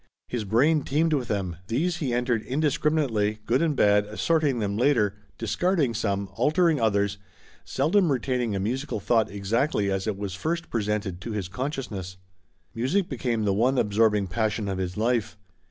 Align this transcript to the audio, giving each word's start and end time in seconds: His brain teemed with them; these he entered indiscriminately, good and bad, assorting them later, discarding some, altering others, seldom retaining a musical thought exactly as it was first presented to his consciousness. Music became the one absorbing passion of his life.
His 0.27 0.45
brain 0.45 0.81
teemed 0.81 1.13
with 1.13 1.27
them; 1.27 1.57
these 1.67 1.97
he 1.97 2.11
entered 2.11 2.41
indiscriminately, 2.41 3.37
good 3.45 3.61
and 3.61 3.75
bad, 3.75 4.05
assorting 4.07 4.57
them 4.57 4.75
later, 4.75 5.13
discarding 5.37 5.93
some, 5.93 6.27
altering 6.33 6.81
others, 6.81 7.19
seldom 7.65 8.11
retaining 8.11 8.55
a 8.55 8.59
musical 8.59 8.99
thought 8.99 9.29
exactly 9.29 9.91
as 9.91 10.07
it 10.07 10.17
was 10.17 10.33
first 10.33 10.71
presented 10.71 11.21
to 11.21 11.33
his 11.33 11.47
consciousness. 11.47 12.17
Music 12.73 13.09
became 13.09 13.45
the 13.45 13.53
one 13.53 13.77
absorbing 13.77 14.25
passion 14.25 14.67
of 14.67 14.79
his 14.79 14.97
life. 14.97 15.37